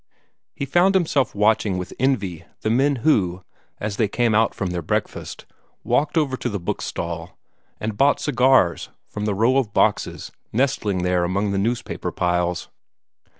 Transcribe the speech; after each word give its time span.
He 0.55 0.65
found 0.65 0.95
himself 0.95 1.35
watching 1.35 1.77
with 1.77 1.93
envy 1.99 2.43
the 2.61 2.71
men 2.71 2.95
who, 3.05 3.43
as 3.79 3.97
they 3.97 4.07
came 4.07 4.33
out 4.33 4.55
from 4.55 4.71
their 4.71 4.81
breakfast, 4.81 5.45
walked 5.83 6.17
over 6.17 6.35
to 6.37 6.49
the 6.49 6.59
bookstall, 6.59 7.37
and 7.79 7.97
bought 7.97 8.19
cigars 8.19 8.89
from 9.07 9.25
the 9.25 9.35
row 9.35 9.57
of 9.57 9.75
boxes 9.75 10.31
nestling 10.51 11.03
there 11.03 11.23
among 11.23 11.51
the 11.51 11.59
newspaper 11.59 12.11
piles. 12.11 12.67